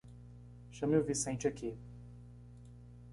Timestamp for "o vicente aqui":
0.97-1.77